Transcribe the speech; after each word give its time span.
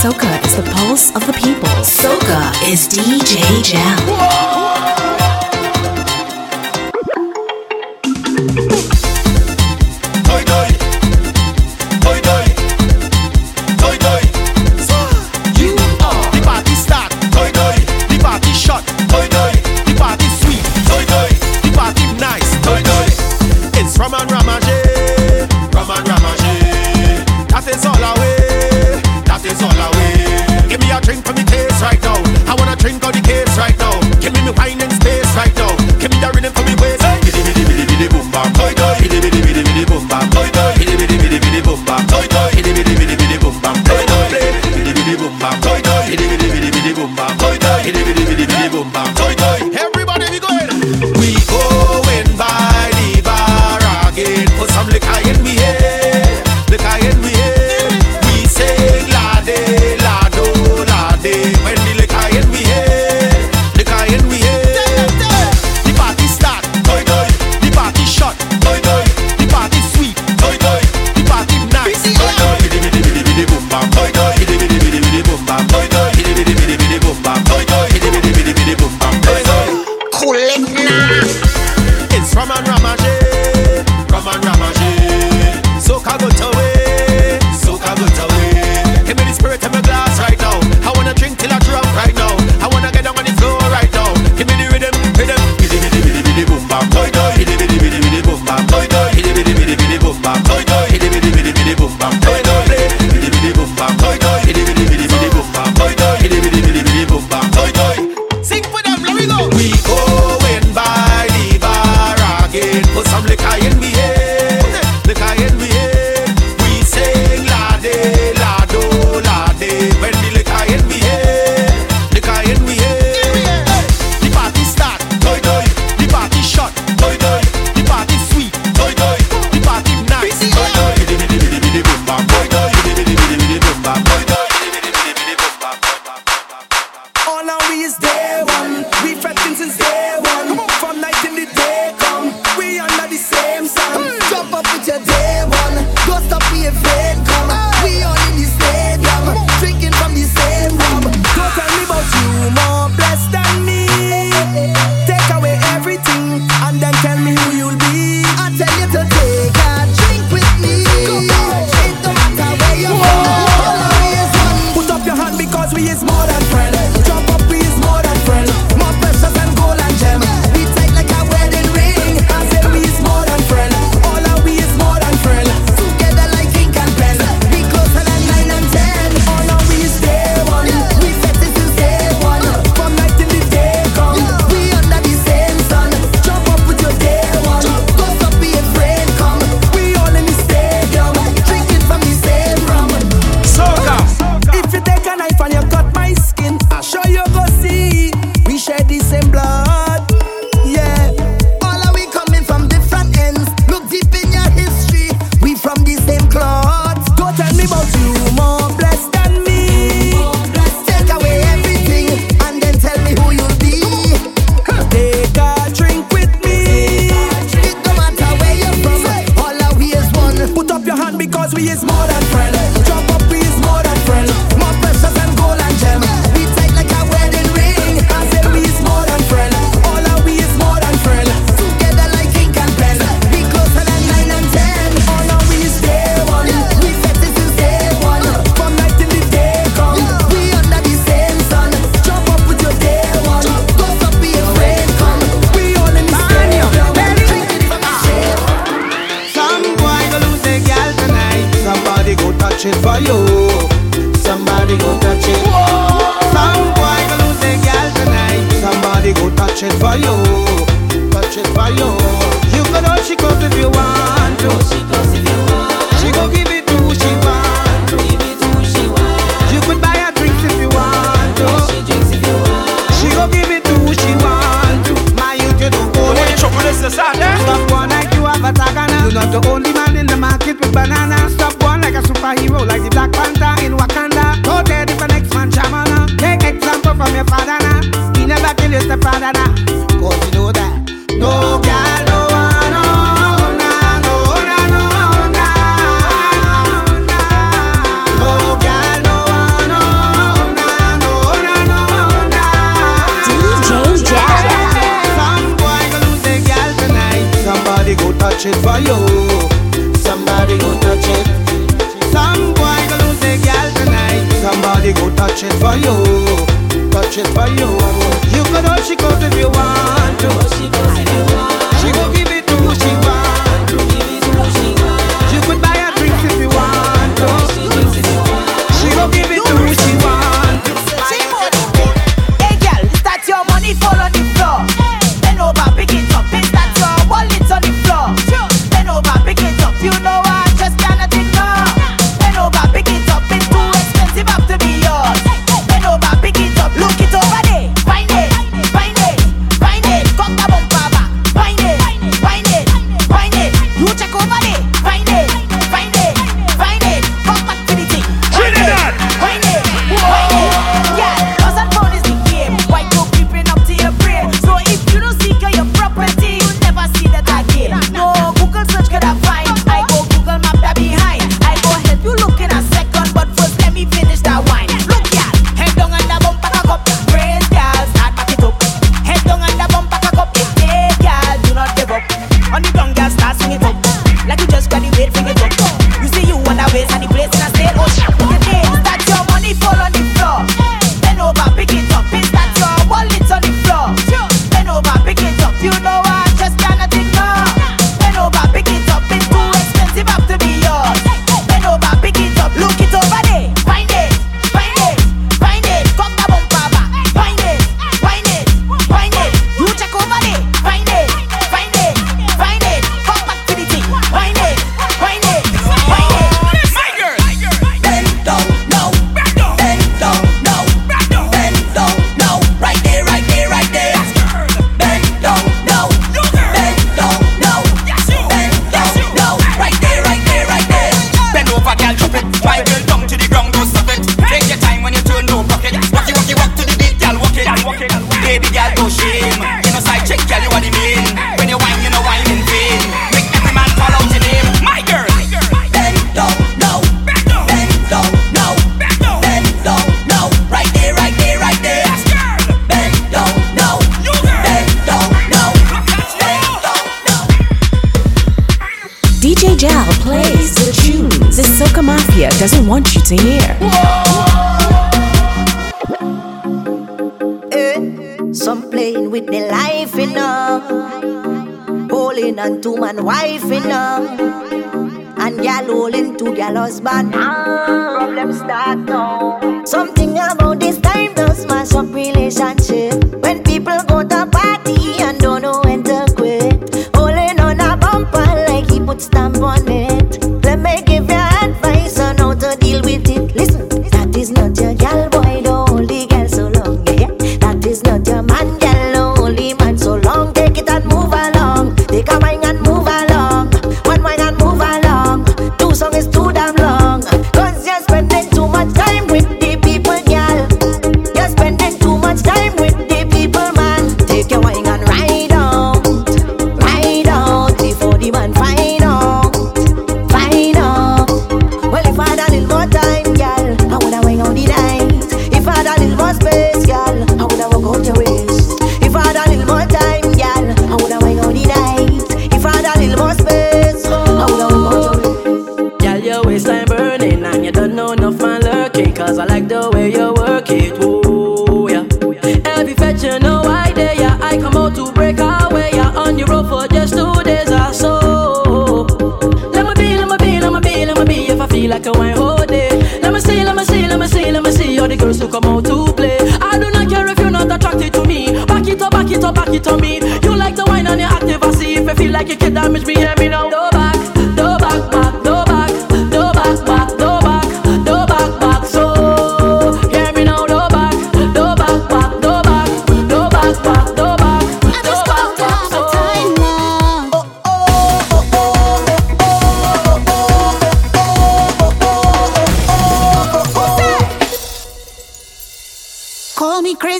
Soca 0.00 0.42
is 0.46 0.56
the 0.56 0.62
pulse 0.62 1.14
of 1.14 1.26
the 1.26 1.32
people. 1.34 1.68
Soca 1.84 2.50
is 2.72 2.88
DJ 2.88 3.62
Jam. 3.62 4.99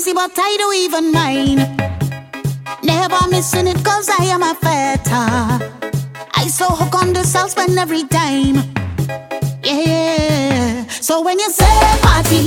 busy, 0.00 0.14
but 0.14 0.32
I 0.36 0.56
don't 0.56 0.76
even 0.76 1.12
mind. 1.12 1.58
Never 2.82 3.20
missing 3.28 3.66
it, 3.66 3.84
cause 3.84 4.08
I 4.08 4.24
am 4.34 4.42
a 4.42 4.54
feta. 4.54 5.22
I 6.34 6.46
so 6.48 6.66
hook 6.68 6.94
on 6.94 7.12
the 7.12 7.22
South 7.22 7.54
when 7.56 7.76
every 7.76 8.04
time. 8.04 8.56
Yeah. 9.62 10.86
So 10.88 11.22
when 11.22 11.38
you 11.38 11.50
say 11.50 11.76
party, 12.00 12.44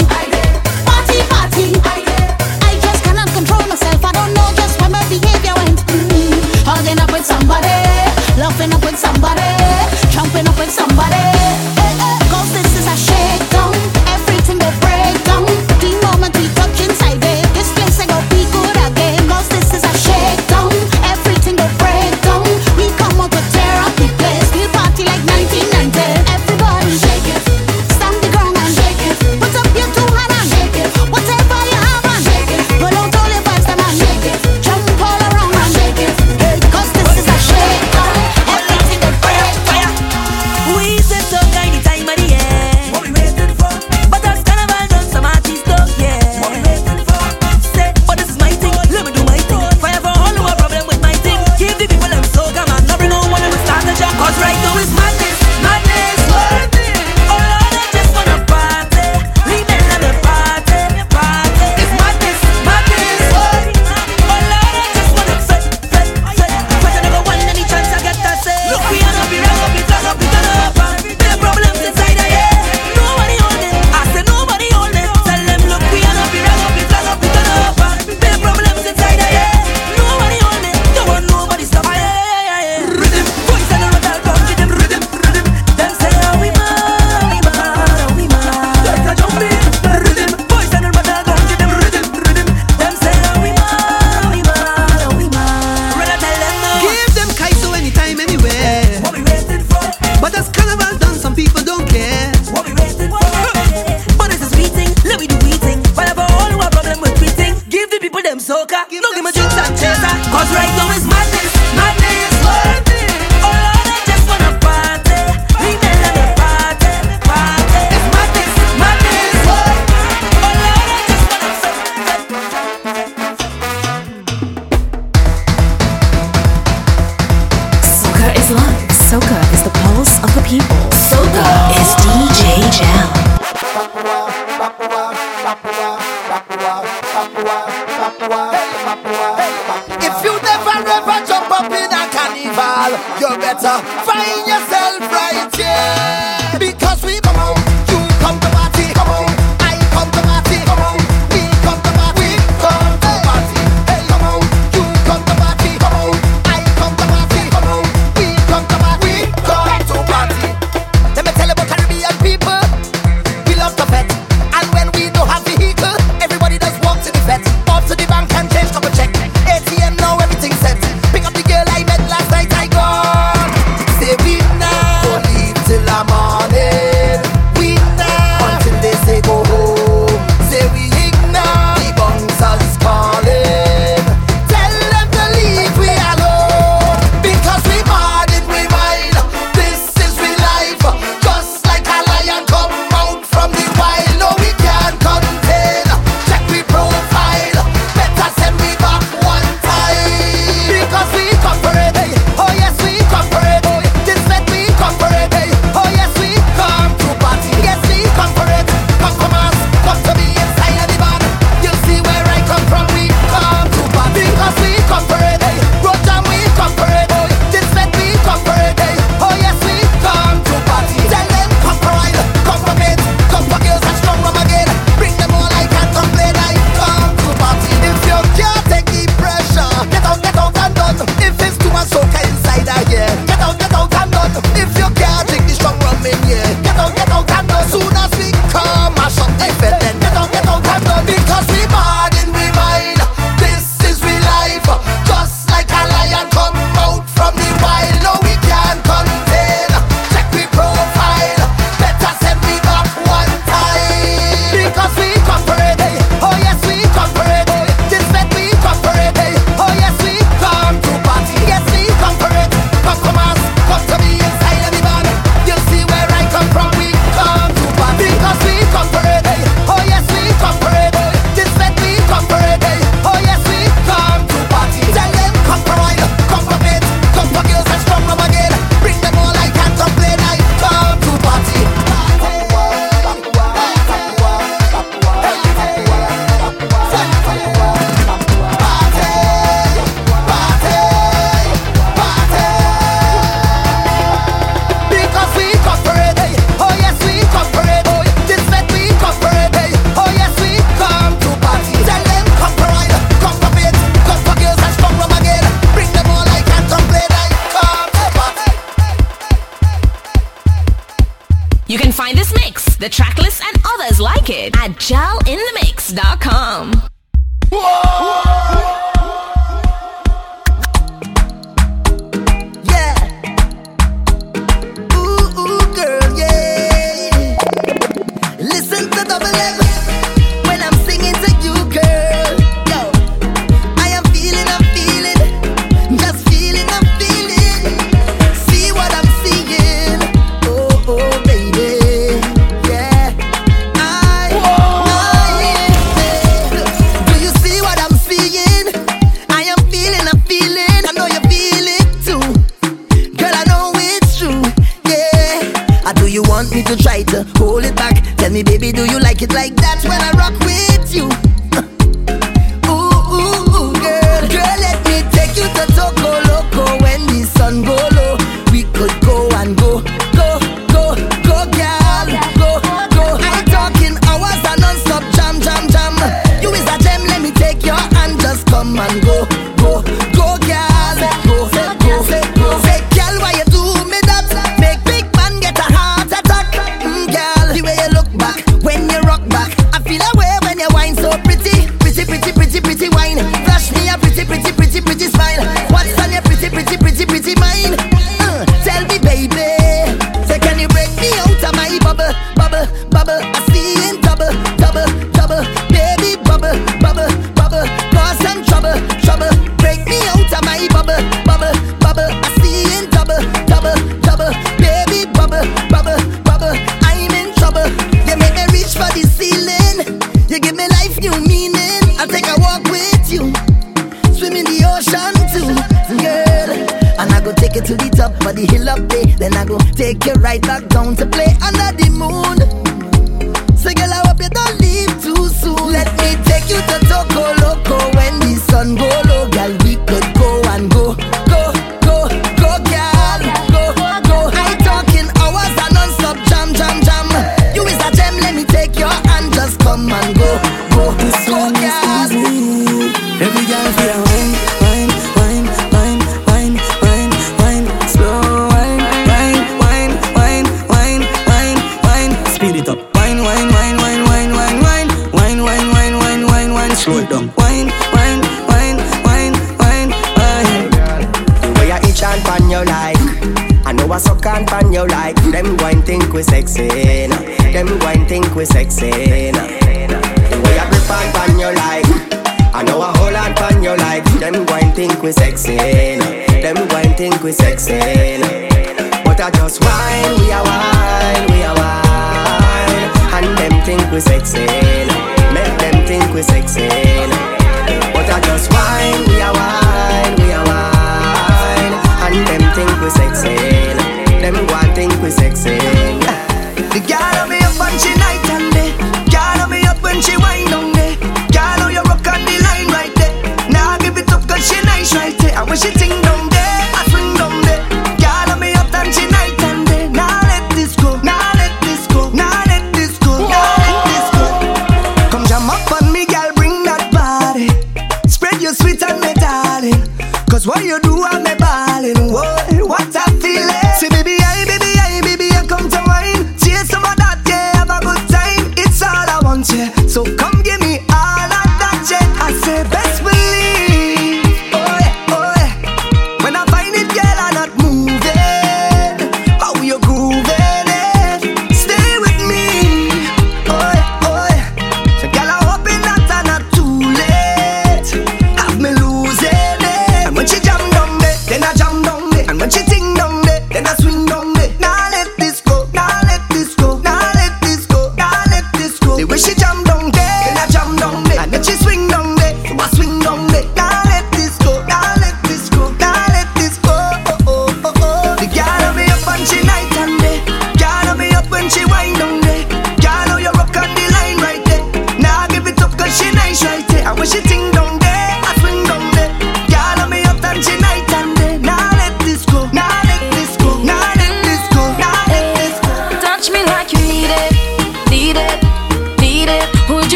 party, 0.89 1.19
party, 1.33 1.65
I 2.69 2.71
just 2.81 3.03
cannot 3.03 3.29
control 3.37 3.63
myself. 3.67 4.03
I 4.03 4.11
don't 4.13 4.33
know 4.33 4.49
just 4.55 4.79
where 4.81 4.89
my 4.89 5.03
behavior 5.09 5.53
went. 5.59 5.79
Mm-hmm. 5.93 6.65
Hugging 6.65 6.99
up 7.03 7.11
with 7.11 7.25
somebody, 7.25 7.77
laughing 8.41 8.73
up 8.73 8.81
with 8.81 8.97
somebody, 8.97 9.49
jumping 10.09 10.47
up 10.47 10.57
with 10.57 10.71
somebody. 10.71 11.25
Hey, 11.77 11.93
hey. 12.01 12.17
Cause 12.31 12.49
this 12.53 12.71
is 12.79 12.87
a 12.87 12.97
shakedown. 12.97 14.02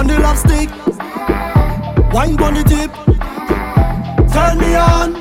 on 0.00 0.06
the 0.06 0.18
love 0.18 0.38
stick, 0.38 0.70
wine 2.14 2.40
on 2.40 2.54
the 2.54 2.64
tip. 2.64 2.90
Turn 4.32 4.56
me 4.56 4.74
on, 4.74 5.12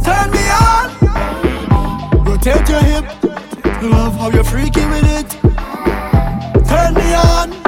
turn 0.00 0.30
me 0.30 0.44
on. 0.64 2.24
Rotate 2.24 2.66
your 2.70 2.80
hip, 2.80 3.04
love 3.82 4.14
how 4.14 4.30
you're 4.30 4.42
freaky 4.42 4.86
with 4.86 5.04
it. 5.18 5.30
Turn 6.66 6.94
me 6.94 7.14
on. 7.14 7.61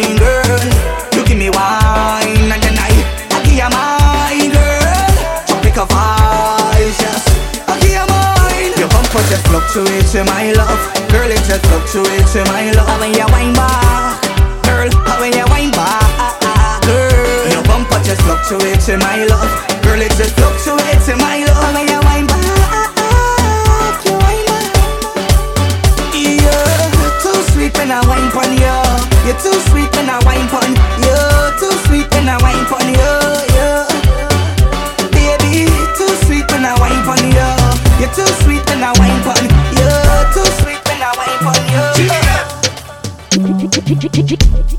mine, 0.00 0.16
girl. 0.16 0.60
You 1.14 1.24
give 1.24 1.38
me 1.38 1.50
wine 1.50 2.48
and 2.52 2.62
then 2.62 2.76
I, 2.78 2.90
I 3.32 3.38
give 3.44 3.56
you 3.56 3.68
mine, 3.70 4.50
girl. 4.52 5.12
So 5.46 5.54
pick 5.60 5.76
a 5.76 5.84
vice, 5.86 6.98
yes. 7.00 7.24
I 7.68 7.78
give 7.80 7.92
you 7.92 8.04
mine. 8.08 8.72
Your 8.78 8.88
bumper 8.88 9.22
just 9.28 9.46
fluctuates 9.48 10.14
in 10.14 10.26
my 10.26 10.52
love, 10.52 10.80
girl. 11.10 11.30
It 11.30 11.42
just 11.44 11.64
fluctuates 11.66 12.34
in 12.36 12.44
my 12.48 12.70
love. 12.72 12.88
How 12.88 13.00
When 13.00 13.12
you 13.14 13.26
wine 13.28 13.52
back, 13.54 14.22
girl. 14.64 14.90
How 15.06 15.20
When 15.20 15.32
you 15.32 15.44
wine 15.48 15.70
back, 15.70 16.02
ah, 16.18 16.38
ah, 16.42 16.80
ah, 16.80 16.80
girl. 16.86 17.52
Your 17.52 17.62
bumper 17.64 18.00
just 18.04 18.22
fluctuates 18.22 18.88
in 18.88 18.98
my 19.00 19.24
love. 19.24 19.59
I 30.20 30.24
wine 30.26 30.48
pon 30.48 30.68
you, 31.00 31.16
too 31.58 31.72
sweet 31.86 32.06
when 32.12 32.28
I 32.28 32.36
wine 32.42 32.64
pon 32.66 32.84
you, 32.92 33.12
you. 33.56 33.70
Baby, 35.10 35.64
too 35.96 36.12
sweet 36.26 36.44
when 36.50 36.64
I 36.64 36.74
wine 36.78 37.02
pon 37.04 37.18
you, 37.24 37.48
you're 38.00 38.12
too 38.12 38.26
sweet 38.42 38.62
when 38.68 38.82
I 38.84 38.92
wine 38.98 39.22
pon 39.24 39.44
you, 39.78 39.88
too 40.34 40.44
sweet 40.60 40.80
when 40.88 41.00
I 41.00 41.10
wine 41.16 41.38
pon 41.40 41.60
you. 44.52 44.69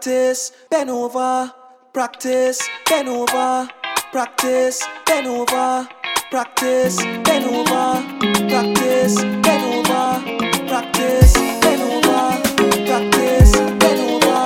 practice, 0.00 0.52
bend 0.70 0.88
over, 0.88 1.52
practice, 1.92 2.58
bend 2.88 3.06
over, 3.06 3.68
practice, 4.12 4.82
bend 5.04 5.26
over, 5.26 5.86
practice, 6.30 6.96
bend 6.96 7.44
over, 7.44 8.02
practice, 8.48 9.16
bend 9.44 9.62
over, 9.74 10.22
practice, 10.68 11.34
bend 11.60 11.82
over, 11.82 12.40
practice, 12.64 13.52
bend 13.52 14.00
over, 14.00 14.40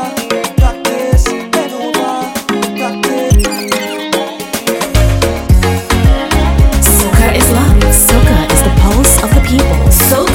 practice, 0.58 1.26
bend 1.54 1.72
over, 1.72 2.18
practice. 2.76 3.24
Soca 6.98 7.28
is 7.36 7.48
love. 7.52 7.78
Soca 7.94 8.38
is 8.52 8.60
the 8.66 8.72
pulse 8.82 9.22
of 9.22 9.30
the 9.32 9.40
people. 9.48 9.88
Soca. 10.10 10.33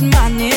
Me 0.00 0.10
if 0.10 0.47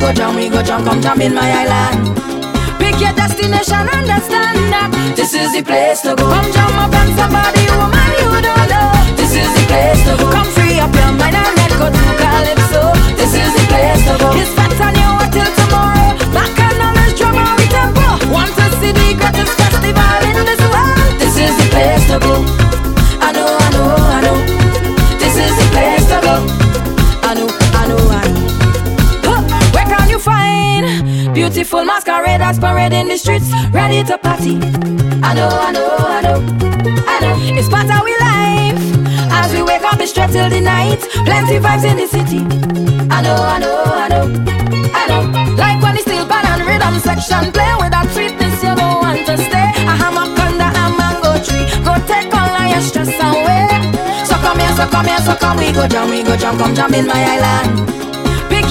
go 0.00 0.12
jam, 0.12 0.34
we 0.34 0.48
go 0.48 0.62
jam, 0.62 0.82
come 0.84 1.00
jam 1.00 1.20
in 1.20 1.34
my 1.34 1.44
island. 1.44 2.16
Pick 2.80 2.98
your 3.00 3.12
destination, 3.12 3.84
understand 3.92 4.72
that 4.72 4.88
this 5.14 5.34
is 5.34 5.52
the 5.52 5.62
place 5.62 6.00
to 6.02 6.16
go. 6.16 6.24
Come 6.24 6.50
jam 6.56 6.72
up 6.80 6.94
on 6.96 7.08
somebody, 7.14 7.68
woman 7.76 8.10
you 8.16 8.32
don't 8.40 8.68
know. 8.72 8.88
This 9.14 9.36
is 9.36 9.50
the 9.52 9.64
place 9.68 10.00
to 10.08 10.16
go. 10.16 10.26
Come 10.32 10.48
free 10.56 10.80
up 10.80 10.90
your 10.96 11.12
mind 11.20 11.36
and 11.36 11.52
let 11.60 11.72
go 11.76 11.86
to 11.92 12.04
calypso. 12.16 12.82
This 13.20 13.36
is 13.36 13.50
the 13.52 13.64
place 13.68 14.02
to 14.08 14.14
go. 14.16 14.28
It's 14.40 14.50
fat 14.56 14.72
on 14.80 14.96
you 14.96 15.12
till 15.36 15.52
tomorrow. 15.60 16.16
Back 16.32 16.56
and 16.56 16.76
knowledge, 16.80 17.14
drama, 17.20 17.44
we 17.60 17.66
tempo. 17.68 18.08
Want 18.32 18.50
to 18.56 18.64
see 18.80 18.96
the 18.96 19.08
greatest 19.20 19.52
festival 19.60 20.20
in 20.24 20.36
this 20.48 20.62
world? 20.64 21.12
This 21.20 21.36
is 21.36 21.52
the 21.60 21.66
place 21.68 22.04
to 22.08 22.16
go. 22.24 22.34
I 23.20 23.28
know, 23.36 23.48
I 23.52 23.68
know, 23.76 23.88
I 24.16 24.18
know. 24.24 24.36
This 25.20 25.36
is 25.36 25.52
the 25.60 25.66
place 25.76 26.04
to 26.08 26.18
go. 26.24 26.34
I 27.20 27.36
know, 27.36 27.48
find 30.80 31.34
beautiful 31.34 31.84
masqueraders 31.84 32.58
parading 32.58 33.08
the 33.08 33.16
streets, 33.16 33.50
ready 33.70 34.02
to 34.04 34.18
party? 34.18 34.56
I 35.22 35.34
know, 35.34 35.48
I 35.48 35.72
know, 35.72 35.96
I 35.98 36.20
know, 36.22 36.38
I 37.06 37.20
know. 37.20 37.36
It's 37.58 37.68
part 37.68 37.90
of 37.90 38.02
we 38.04 38.16
life. 38.18 38.78
As 39.32 39.52
we 39.52 39.62
wake 39.62 39.82
up, 39.82 40.00
it's 40.00 40.10
straight 40.10 40.30
till 40.30 40.48
the 40.48 40.60
night. 40.60 41.00
Plenty 41.24 41.58
vibes 41.58 41.84
in 41.84 41.96
the 41.96 42.06
city. 42.06 42.40
I 43.10 43.22
know, 43.22 43.34
I 43.34 43.58
know, 43.58 43.84
I 43.84 44.08
know, 44.08 44.24
I 44.94 45.06
know. 45.08 45.22
Like 45.56 45.82
when 45.82 45.94
the 45.94 46.02
steel 46.02 46.26
pan 46.26 46.46
and 46.46 46.62
rhythm 46.66 46.98
section 47.00 47.52
play 47.52 47.72
with 47.78 47.90
that 47.90 48.08
sweetness, 48.12 48.62
you 48.62 48.74
don't 48.74 49.00
want 49.00 49.26
to 49.26 49.36
stay. 49.36 49.68
A 49.86 49.94
hammock 49.96 50.38
under 50.38 50.70
a 50.70 50.84
mango 50.96 51.36
tree, 51.44 51.66
go 51.84 51.94
take 52.06 52.32
all 52.32 52.66
your 52.66 52.80
stress 52.80 53.12
away. 53.20 53.68
So 54.24 54.34
come 54.40 54.58
here, 54.58 54.74
so 54.74 54.86
come 54.88 55.06
here, 55.06 55.20
so 55.20 55.34
come, 55.36 55.58
we 55.58 55.72
go 55.72 55.86
jam, 55.86 56.10
we 56.10 56.22
go 56.22 56.36
jam, 56.36 56.56
come 56.56 56.74
jam 56.74 56.94
in 56.94 57.06
my 57.06 57.14
island. 57.14 58.09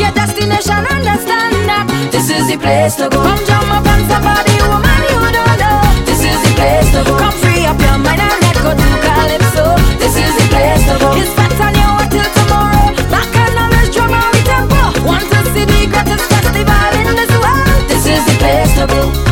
Your 0.09 0.25
destination, 0.25 0.81
understand 0.89 1.69
that 1.69 1.85
this 2.09 2.33
is 2.33 2.49
the 2.49 2.57
place 2.57 2.95
to 2.97 3.05
go. 3.13 3.21
Come 3.21 3.45
jam 3.45 3.69
up 3.69 3.85
on 3.85 4.01
somebody, 4.09 4.57
woman, 4.65 5.01
you 5.05 5.21
don't 5.21 5.57
know. 5.61 5.85
This 6.01 6.25
is 6.25 6.33
the 6.33 6.51
place 6.57 6.89
to 6.97 7.05
go. 7.05 7.13
Come 7.13 7.37
free 7.37 7.61
up 7.69 7.77
your 7.77 7.93
mind 8.01 8.17
and 8.17 8.41
let 8.41 8.57
go 8.57 8.73
to 8.73 8.89
calypso. 9.05 9.77
This 10.01 10.17
is 10.17 10.33
the 10.33 10.45
place 10.49 10.81
to 10.89 10.97
go. 10.97 11.13
It's 11.13 11.29
fat 11.37 11.53
on 11.61 11.77
you 11.77 11.93
till 12.09 12.25
tomorrow. 12.41 12.89
Back 13.13 13.29
and 13.37 13.53
knowledge, 13.53 13.93
drama, 13.93 14.33
we 14.33 14.41
tempo. 14.49 14.81
Want 15.05 15.29
to 15.29 15.39
see 15.53 15.69
the 15.69 15.85
greatest 15.93 16.25
festival 16.25 16.89
in 17.05 17.13
this 17.13 17.33
world? 17.37 17.85
This 17.85 18.09
is 18.09 18.25
the 18.25 18.35
place 18.41 18.73
to 18.81 18.89
go. 18.89 19.28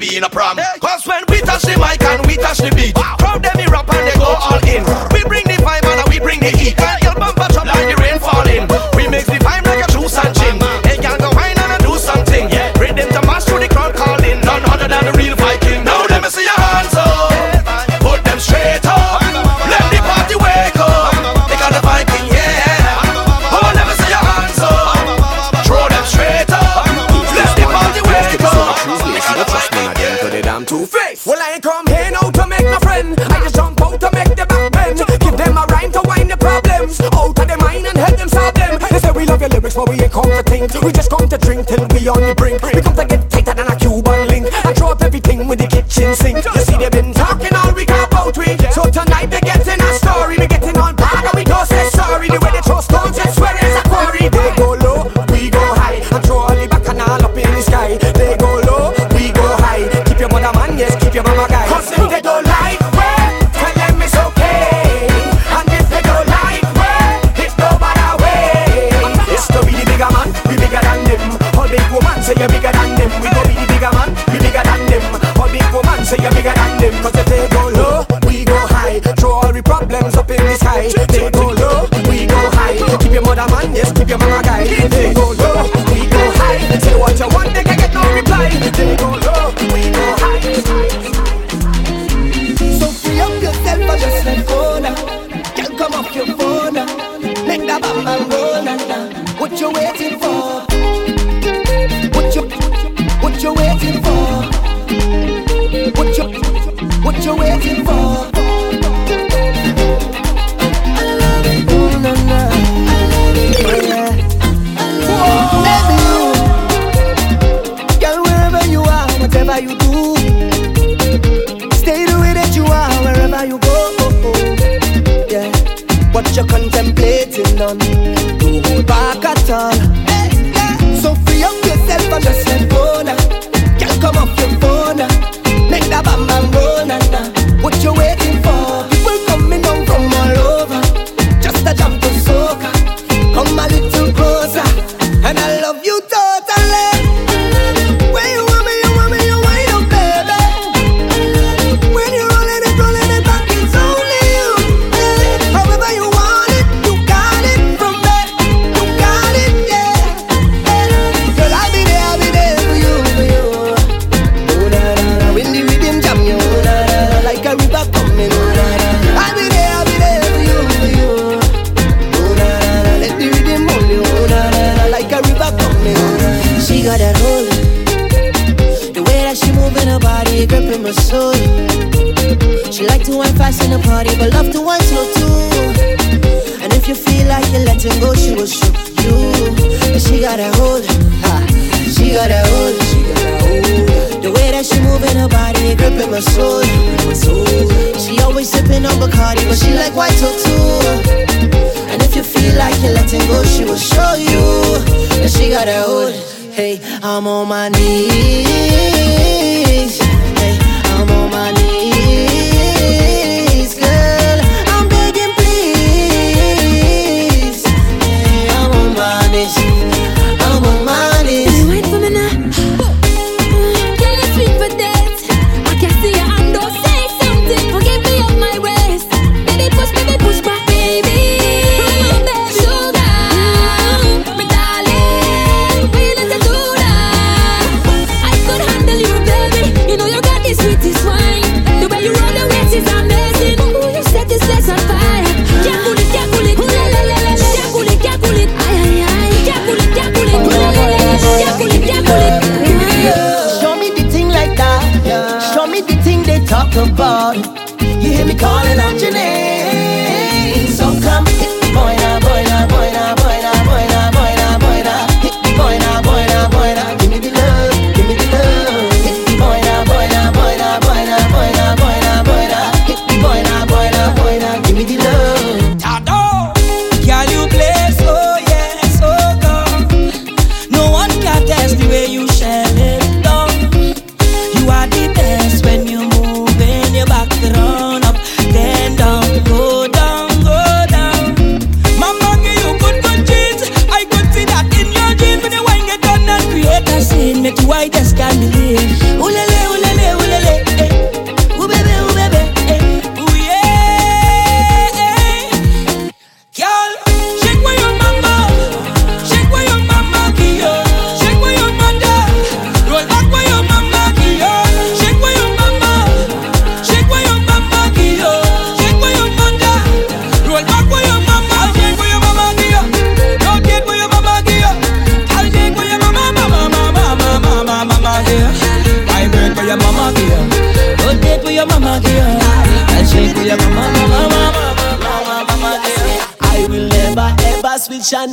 Baby 0.00 0.16
in 0.16 0.24
a 0.24 0.30
prom. 0.30 0.58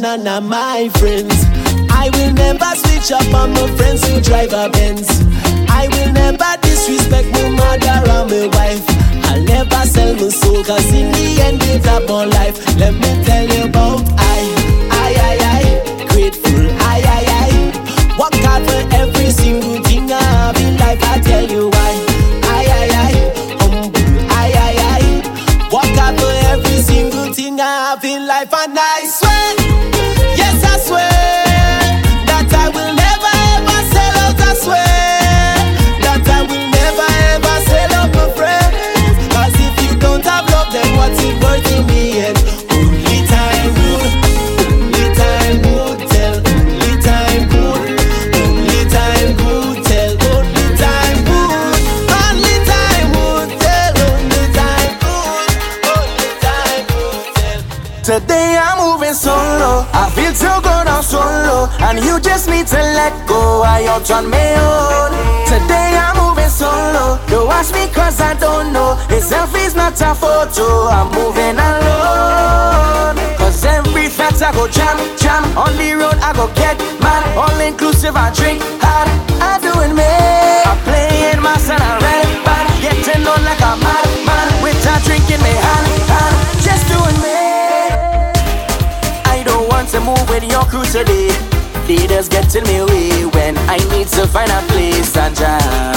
None 0.01 0.27
of 0.27 0.43
my 0.43 0.89
friends. 0.99 1.33
I 1.89 2.09
will 2.13 2.33
never 2.33 2.71
switch 2.75 3.11
up 3.11 3.33
on 3.33 3.51
my 3.51 3.67
friends 3.77 4.07
who 4.07 4.21
drive 4.21 4.53
a 4.53 4.69
Benz. 4.69 5.07
I 5.69 5.87
will 5.91 6.11
never 6.13 6.51
disrespect 6.61 7.27
my 7.31 7.49
mother 7.49 7.97
or 8.13 8.25
my 8.29 8.47
wife. 8.55 8.83
I'll 9.25 9.43
never 9.43 9.81
sell 9.87 10.13
my 10.15 10.29
soul, 10.29 10.63
cause 10.63 10.91
in 10.93 11.11
the 11.11 11.41
end 11.41 11.61
it's 11.63 11.85
about 11.85 12.29
life. 12.29 12.57
Let 12.77 12.93
me 12.93 13.23
tell 13.25 13.45
you 13.47 13.65
about 13.65 14.01
I, 14.17 14.39
I, 14.91 15.09
I, 15.29 15.37
I, 15.55 16.05
grateful, 16.09 16.61
I, 16.81 17.01
I, 17.17 17.23
I. 17.43 18.19
Work 18.19 18.35
hard 18.45 18.63
for 18.69 18.95
every 18.95 19.29
single 19.31 19.81
thing 19.83 20.11
I 20.11 20.21
have 20.21 20.57
in 20.57 20.77
life, 20.77 21.01
I 21.03 21.19
tell 21.21 21.47
you 21.49 21.69
why. 21.69 21.91
I, 22.43 22.65
I, 22.69 22.87
I, 23.05 23.11
humble, 23.59 24.01
I, 24.29 24.47
I, 24.65 24.73
I. 24.93 25.71
Work 25.73 25.93
hard 25.97 26.19
for 26.19 26.33
every 26.53 26.81
single 26.81 27.33
thing 27.33 27.59
I 27.59 27.93
have 27.95 28.03
in 28.05 28.25
life, 28.27 28.53
and 28.53 28.77
I 28.77 29.06
I 63.77 63.85
out 63.85 64.09
on 64.09 64.25
my. 64.27 64.41
Today 65.45 65.93
I'm 65.93 66.17
moving 66.17 66.49
solo. 66.49 67.21
Don't 67.29 67.47
ask 67.51 67.71
me 67.75 67.85
cause 67.93 68.19
I 68.19 68.33
don't 68.33 68.73
know. 68.73 68.97
A 69.13 69.21
selfie's 69.21 69.75
not 69.75 70.01
a 70.01 70.15
photo. 70.15 70.89
I'm 70.89 71.13
moving 71.13 71.61
alone. 71.61 73.21
Cause 73.37 73.63
every 73.63 74.09
fat 74.09 74.41
I 74.41 74.51
go 74.51 74.67
jam, 74.67 74.97
jam. 75.15 75.43
On 75.55 75.69
the 75.77 75.93
road 75.93 76.17
I 76.25 76.33
go 76.33 76.49
get 76.57 76.73
mad. 77.05 77.21
All 77.37 77.59
inclusive 77.61 78.15
I 78.15 78.33
drink 78.33 78.63
hard. 78.81 79.13
I 79.37 79.61
doing 79.61 79.93
me. 79.93 80.09
I'm 80.65 80.79
playing 80.81 81.41
my 81.45 81.55
son. 81.61 81.77
I 81.77 82.01
red 82.01 82.25
bad. 82.41 82.65
Getting 82.81 83.29
on 83.29 83.45
like 83.45 83.61
a 83.61 83.77
mad 83.77 84.09
man. 84.25 84.47
With 84.65 84.89
a 84.89 84.97
drink 85.05 85.29
in 85.29 85.37
my 85.37 85.53
hand. 85.53 85.87
hand. 86.09 86.35
Just 86.65 86.81
doing 86.89 87.19
me. 87.21 87.93
I 89.29 89.43
don't 89.45 89.69
want 89.69 89.89
to 89.89 90.01
move 90.01 90.25
with 90.29 90.49
your 90.49 90.65
crew 90.65 90.83
today. 90.89 91.56
Leaders 91.87 92.27
get 92.27 92.53
in 92.53 92.63
my 92.65 92.83
way 92.83 93.23
when 93.27 93.57
I 93.69 93.77
need 93.95 94.07
to 94.09 94.27
find 94.27 94.51
a 94.51 94.59
place 94.67 95.15
and 95.15 95.33
jam. 95.33 95.95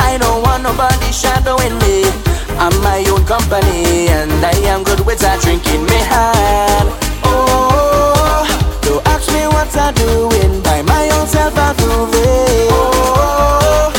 I 0.00 0.16
don't 0.18 0.40
want 0.40 0.62
nobody 0.62 1.12
shadowing 1.12 1.76
me. 1.80 2.04
I'm 2.56 2.72
my 2.82 3.04
own 3.10 3.22
company 3.26 4.08
and 4.08 4.32
I 4.42 4.56
am 4.64 4.82
good 4.82 5.00
with 5.00 5.22
a 5.22 5.38
drink 5.42 5.66
in 5.68 5.84
my 5.84 5.92
hand. 5.92 6.88
Oh, 7.22 8.48
don't 8.80 9.06
ask 9.08 9.28
me 9.30 9.46
what 9.48 9.68
I'm 9.76 9.92
doing. 9.92 10.62
By 10.62 10.80
my 10.80 11.10
own 11.10 11.26
self 11.26 11.52
I'm 11.58 11.76
moving. 11.84 12.72
Oh, 12.72 13.92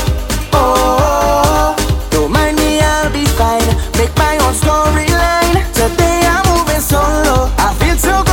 oh, 0.53 1.75
don't 2.09 2.31
mind 2.31 2.57
me, 2.57 2.79
I'll 2.79 3.11
be 3.13 3.25
fine. 3.25 3.61
Make 3.93 4.15
my 4.17 4.37
own 4.41 4.55
storyline. 4.57 5.53
Today 5.71 6.21
I'm 6.25 6.41
moving 6.49 6.81
solo. 6.81 7.53
I 7.59 7.75
feel 7.77 7.95
so 7.95 8.26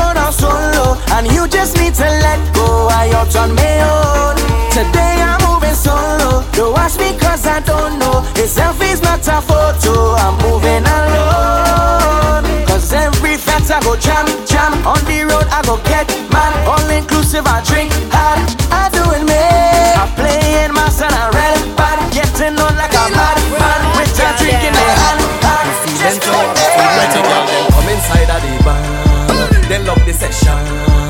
And 1.14 1.26
you 1.32 1.48
just 1.48 1.76
need 1.78 1.94
to 1.94 2.08
let 2.26 2.40
go. 2.54 2.88
I 2.90 3.10
out 3.14 3.34
on 3.36 3.54
my 3.54 3.74
own. 3.94 4.36
Today 4.70 5.14
I'm 5.22 5.40
moving 5.46 5.74
solo. 5.74 6.44
Don't 6.52 6.76
ask 6.78 6.98
me 6.98 7.16
cause 7.18 7.46
I 7.46 7.60
don't 7.60 7.98
know. 7.98 8.24
A 8.42 8.46
selfie's 8.46 9.00
not 9.02 9.26
a 9.28 9.40
photo. 9.40 10.14
I'm 10.24 10.34
moving 10.44 10.84
alone. 10.98 12.44
Cause 12.66 12.92
every 12.92 13.36
fat 13.36 13.70
I 13.70 13.80
go 13.82 13.96
jam, 13.96 14.26
jam. 14.46 14.72
On 14.86 15.00
the 15.06 15.22
road 15.30 15.48
I 15.50 15.62
go 15.64 15.76
get 15.84 16.08
mad. 16.32 16.52
All 16.66 16.90
inclusive 16.90 17.46
I 17.46 17.62
drink 17.64 17.92
hard. 18.12 18.93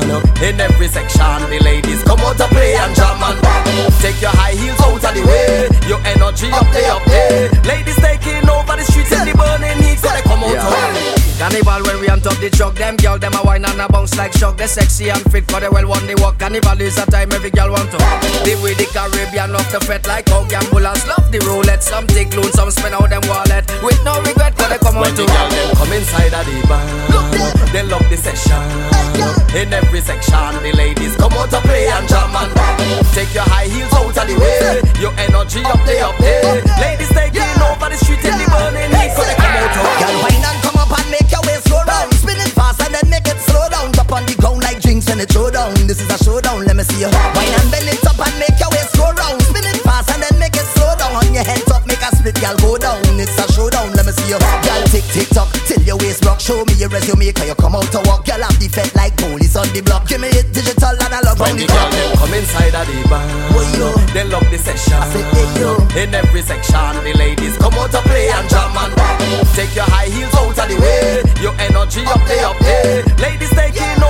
Love. 0.07 0.23
In 0.41 0.59
every 0.59 0.87
section, 0.87 1.49
the 1.49 1.59
ladies 1.63 2.03
come 2.03 2.19
out 2.19 2.37
to 2.37 2.47
play 2.47 2.75
and 2.75 2.95
jam 2.95 3.21
and 3.23 3.37
rock. 3.41 3.65
Take 4.01 4.21
your 4.21 4.31
high 4.31 4.53
heels 4.53 4.79
out 4.81 5.03
of 5.03 5.13
the 5.15 5.23
way. 5.25 5.69
Your 5.89 6.01
energy 6.05 6.49
up 6.51 6.67
there, 6.71 6.91
up 6.91 7.03
there. 7.05 7.49
Ladies 7.63 7.97
taking 7.97 8.47
over 8.49 8.75
the 8.75 8.83
streets 8.83 9.11
in 9.11 9.25
the 9.25 9.33
burning 9.33 9.81
heat, 9.83 9.99
so 9.99 10.09
they 10.09 10.21
come 10.21 10.43
out 10.43 10.53
to 10.53 10.67
play. 10.69 11.25
Carnival 11.39 11.81
on 12.15 12.21
top 12.21 12.39
the 12.39 12.49
truck, 12.49 12.75
them 12.75 12.95
girl 12.95 13.19
them 13.19 13.35
a 13.35 13.41
wine 13.43 13.65
and 13.67 13.81
a 13.81 13.87
bounce 13.91 14.15
like 14.15 14.31
shock. 14.39 14.55
They 14.55 14.67
sexy 14.67 15.09
and 15.11 15.19
fit, 15.31 15.47
cause 15.47 15.59
they 15.59 15.67
well 15.67 15.87
want 15.87 16.07
the 16.07 16.15
walk. 16.23 16.39
and 16.39 16.55
Carnival 16.55 16.79
is 16.87 16.97
a 16.97 17.05
time 17.11 17.31
every 17.35 17.51
girl 17.51 17.71
want 17.75 17.91
to. 17.91 17.99
Live 18.47 18.61
with 18.63 18.79
the 18.79 18.87
Caribbean, 18.95 19.51
love 19.51 19.67
to 19.75 19.79
fret 19.83 20.07
like 20.07 20.29
how 20.31 20.47
gamblers 20.47 21.03
love 21.11 21.27
the 21.31 21.39
roulette. 21.43 21.83
Some 21.83 22.07
take 22.07 22.31
loan, 22.31 22.47
some 22.55 22.71
spend 22.71 22.95
out 22.95 23.11
them 23.11 23.23
wallet 23.27 23.67
with 23.83 23.99
no 24.07 24.15
regret, 24.23 24.55
cause 24.55 24.71
they 24.71 24.79
come 24.79 24.95
out 24.95 25.11
When 25.11 25.15
to. 25.19 25.23
the 25.23 25.27
girl 25.27 25.49
them 25.51 25.69
come 25.75 25.91
inside 25.91 26.31
of 26.31 26.45
the 26.47 26.55
bar, 26.71 26.83
they 27.75 27.83
love 27.83 28.07
the 28.07 28.15
session. 28.15 28.63
In 29.51 29.71
every 29.75 29.99
section, 29.99 30.51
the 30.63 30.71
ladies 30.71 31.15
come 31.19 31.35
out 31.35 31.51
to 31.51 31.59
play 31.67 31.91
and 31.91 32.07
jam 32.07 32.31
and. 32.31 32.51
Take 33.11 33.31
your 33.35 33.47
high 33.47 33.67
heels 33.67 33.91
out 33.91 34.15
of 34.15 34.23
the 34.23 34.35
way. 34.39 34.79
Your 35.03 35.11
energy 35.19 35.63
up 35.67 35.83
there, 35.83 36.07
up 36.07 36.15
there. 36.23 36.63
Ladies 36.79 37.11
taking 37.11 37.43
over 37.59 37.91
the 37.91 37.99
street 37.99 38.23
in 38.23 38.35
the 38.39 38.47
burning 38.47 38.91
heat, 38.95 39.11
so 39.11 39.23
they 39.27 39.35
come 39.35 39.51
out 39.51 39.71
to. 39.75 39.81
Girl, 39.83 40.15
wine 40.23 40.43
and 40.43 40.64
on 44.15 44.23
the 44.25 44.35
ground 44.39 44.63
like 44.63 44.79
drinks 44.79 45.11
when 45.11 45.19
it 45.19 45.27
throw 45.27 45.51
down. 45.51 45.75
This 45.83 45.99
is 45.99 46.07
a 46.07 46.17
showdown, 46.23 46.63
let 46.63 46.75
me 46.79 46.87
see 46.87 47.03
you. 47.03 47.11
Wine 47.11 47.51
and 47.51 47.67
bend 47.67 47.91
it 47.91 47.99
up 48.07 48.15
and 48.15 48.31
make 48.39 48.55
your 48.55 48.71
waist 48.71 48.95
slow 48.95 49.11
round. 49.11 49.43
Spin 49.43 49.67
it 49.67 49.83
fast 49.83 50.07
and 50.15 50.23
then 50.23 50.39
make 50.39 50.55
it 50.55 50.63
slow 50.71 50.95
down. 50.95 51.19
On 51.19 51.27
your 51.35 51.43
head 51.43 51.59
top, 51.67 51.83
make 51.83 51.99
a 51.99 52.09
split, 52.15 52.39
girl, 52.39 52.55
go 52.63 52.79
down. 52.79 53.03
It's 53.19 53.35
a 53.35 53.43
showdown, 53.51 53.91
let 53.91 54.07
me 54.07 54.15
see 54.15 54.31
you. 54.31 54.39
Girl, 54.39 54.83
tick 54.87 55.03
tick 55.11 55.27
tock 55.35 55.51
till 55.67 55.83
your 55.83 55.99
waist 55.99 56.23
rock. 56.23 56.39
Show 56.39 56.63
me 56.63 56.79
your 56.79 56.87
resume, 56.89 57.27
cause 57.35 57.47
you 57.47 57.59
come 57.59 57.75
out 57.75 57.91
to 57.91 57.99
walk. 58.07 58.23
Girl, 58.23 58.39
have 58.39 58.55
the 58.55 58.71
fete 58.71 58.95
like 58.95 59.19
police 59.19 59.59
on 59.59 59.67
the 59.75 59.83
block. 59.83 60.07
Give 60.07 60.23
me 60.23 60.31
it 60.31 60.47
digital 60.55 60.95
and 60.95 61.11
I 61.11 61.19
love 61.19 61.39
When 61.43 61.59
the 61.59 61.67
girl 61.67 61.89
them 61.91 62.15
come 62.15 62.33
inside 62.39 62.71
of 62.71 62.87
the 62.87 62.99
bar, 63.11 63.19
oh, 63.51 63.99
they 64.15 64.23
love 64.31 64.47
the 64.47 64.57
session. 64.57 64.95
Oh, 64.95 65.99
In 65.99 66.15
every 66.15 66.41
section, 66.41 67.03
the 67.03 67.11
ladies 67.19 67.59
come 67.59 67.75
out 67.75 67.91
to 67.91 67.99
play 68.07 68.31
and 68.31 68.47
jam 68.47 68.71
and 68.79 68.95
rock. 68.95 69.19
Take 69.59 69.75
your 69.75 69.87
high 69.91 70.07
heels 70.07 70.31
out 70.39 70.55
of 70.55 70.67
the 70.71 70.77
way. 70.79 71.19
Your 71.43 71.55
energy 71.59 72.07
up 72.07 72.23
there, 72.27 72.47
up 72.47 72.59
there. 72.63 73.03
Ladies 73.19 73.51
taking 73.51 73.83
over 73.99 74.04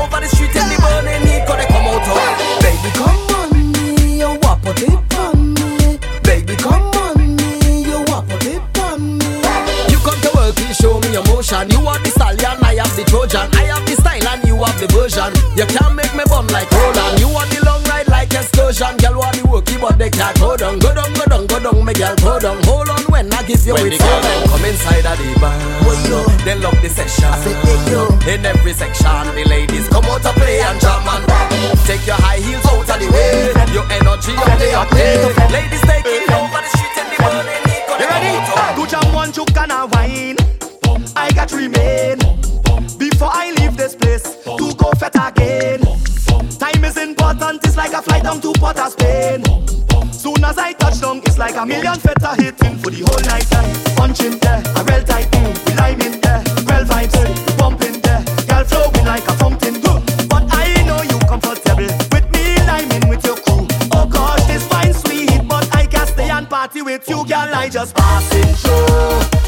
you 14.56 14.64
have 14.64 14.80
the 14.80 14.88
version. 14.96 15.32
You 15.60 15.68
can't 15.68 15.96
make 15.96 16.14
me 16.16 16.24
bun 16.32 16.48
like 16.48 16.72
Roland. 16.72 17.20
You 17.20 17.28
want 17.28 17.52
the 17.52 17.60
long 17.68 17.84
ride 17.92 18.08
like 18.08 18.32
excursion. 18.32 18.96
Girl 19.04 19.20
want 19.20 19.36
the 19.36 19.44
worky, 19.52 19.76
but 19.80 20.00
they 20.00 20.10
can't 20.10 20.36
go 20.40 20.56
down. 20.56 20.80
Go 20.80 20.96
down, 20.96 21.12
go 21.14 21.26
down, 21.28 21.44
go 21.48 21.60
down, 21.60 21.78
me 21.84 21.94
girl, 21.94 22.16
go 22.24 22.40
down. 22.40 22.58
Hold 22.64 22.90
on 22.90 23.04
when 23.12 23.28
I 23.36 23.44
give 23.44 23.60
you 23.68 23.76
When 23.76 23.92
it. 23.92 24.00
the 24.00 24.00
girl 24.00 24.22
them 24.24 24.40
come 24.48 24.66
inside 24.66 25.06
of 25.06 25.16
the 25.20 25.28
bar, 25.44 25.56
they 26.48 26.56
love 26.56 26.80
the 26.80 26.90
session. 26.90 27.28
I 27.28 27.36
say, 27.44 27.54
take 27.68 27.92
yo' 27.92 28.08
in 28.32 28.46
every 28.48 28.74
section, 28.74 29.28
the 29.36 29.44
ladies 29.46 29.88
come 29.92 30.06
out 30.08 30.24
to 30.24 30.32
play 30.40 30.64
and 30.64 30.80
jam 30.80 31.04
and 31.04 31.24
rock. 31.28 31.52
Take 31.84 32.08
your 32.08 32.20
high 32.24 32.40
heels 32.40 32.64
out 32.72 32.88
of 32.88 32.98
the 33.00 33.08
way. 33.12 33.52
Your 33.76 33.86
energy 33.92 34.34
there, 34.40 34.78
up 34.80 34.90
there. 34.96 35.36
Ladies 35.52 35.84
taking 35.84 36.32
over 36.32 36.60
the 36.64 36.70
street 36.72 36.96
in 36.96 37.08
the 37.12 37.20
heat. 37.68 37.84
You 38.00 38.08
ready? 38.08 38.32
To 38.80 38.84
jam 38.88 39.08
one 39.12 39.32
and 39.36 39.72
a 39.72 39.86
wine. 39.92 40.38
I 41.16 41.32
got 41.32 41.48
to 41.50 41.56
remain 41.58 42.20
before 42.98 43.30
I 43.32 43.52
leave 43.58 43.65
this 43.86 43.96
place 43.96 44.24
to 44.44 44.74
go 44.78 44.90
fete 44.98 45.14
again. 45.14 45.80
Time 46.58 46.84
is 46.84 46.98
important, 46.98 47.64
it's 47.64 47.78
like 47.78 47.94
a 47.94 48.02
flight 48.02 48.24
down 48.24 48.42
to 48.42 48.52
Port 48.54 48.78
Spain. 48.78 49.44
Soon 50.12 50.44
as 50.44 50.58
I 50.58 50.74
touch 50.74 51.02
down, 51.02 51.20
it's 51.20 51.38
like 51.38 51.56
a 51.56 51.64
million 51.66 52.00
feta 52.00 52.34
hitting 52.36 52.80
for 52.80 52.90
the 52.90 53.04
whole 53.06 53.24
night 53.30 53.46
time. 53.46 53.70
Punching 53.96 54.40
there, 54.40 54.64
a 54.76 54.84
real 54.86 55.04
tight 55.04 55.30
boom, 55.32 55.54
we 55.68 55.74
lime 55.76 56.02
in 56.02 56.20
there, 56.20 56.42
real 56.66 56.84
vibes, 56.90 57.14
we 57.22 57.58
pumping 57.58 58.02
there, 58.02 58.24
girl 58.50 58.64
flowing 58.64 59.06
like 59.06 59.28
a 59.28 59.34
fountain. 59.34 59.76
But 60.30 60.50
I 60.50 60.82
know 60.88 61.04
you 61.04 61.20
comfortable 61.30 61.86
with 62.10 62.28
me 62.34 62.58
liming 62.66 63.08
with 63.08 63.24
your 63.24 63.38
crew. 63.38 63.68
Oh 63.94 64.08
gosh, 64.10 64.42
this 64.48 64.66
fine 64.66 64.96
sweet, 64.96 65.48
but 65.48 65.70
I 65.76 65.86
can't 65.86 66.10
stay 66.10 66.32
and 66.32 66.50
party 66.50 66.82
with 66.82 67.08
you, 67.08 67.24
girl. 67.28 67.54
I 67.54 67.70
just 67.70 67.96
passing 67.96 68.52
through. 68.56 69.45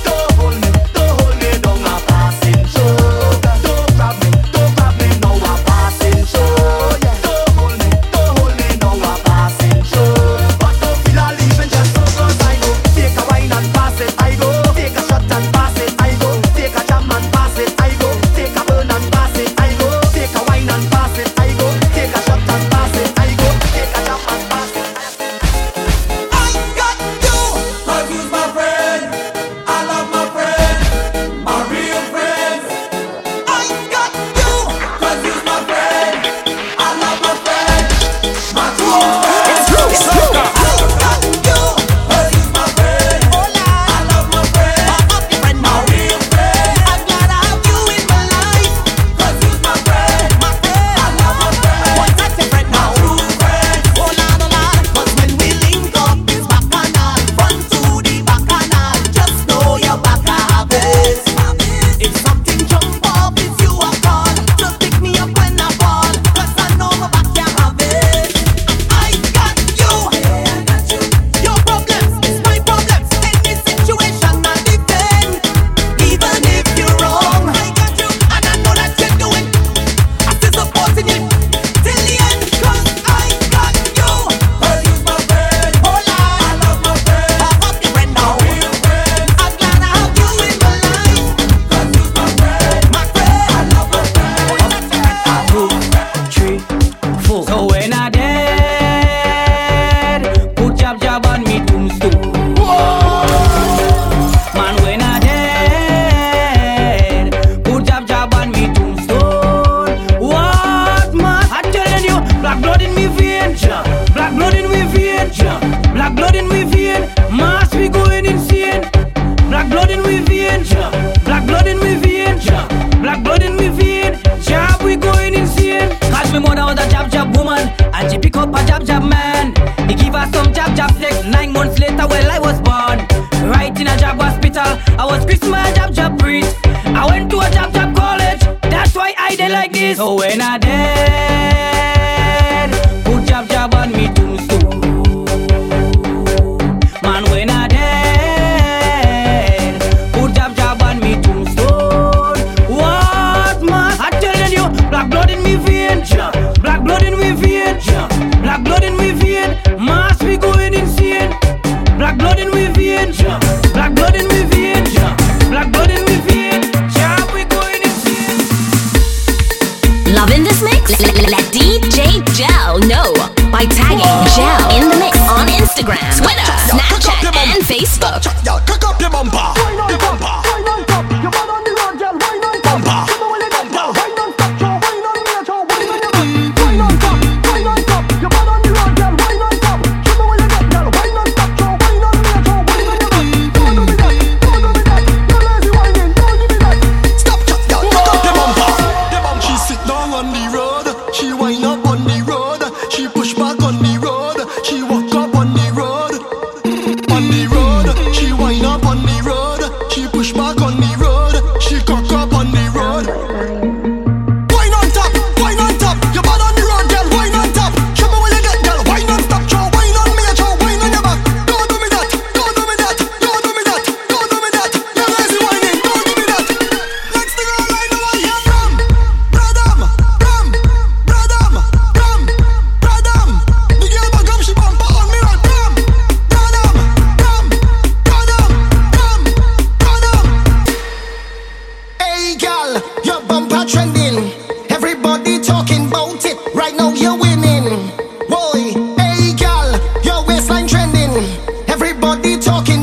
Everybody 252.10 252.38
talking 252.38 252.77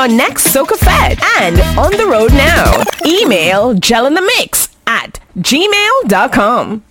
your 0.00 0.08
next 0.08 0.46
Soca 0.46 0.78
Fete 0.78 1.22
and 1.42 1.60
on 1.78 1.92
the 1.92 2.06
road 2.06 2.32
now. 2.32 2.82
Email 3.04 3.74
gelinthemix 3.74 4.74
at 4.86 5.20
gmail.com. 5.36 6.82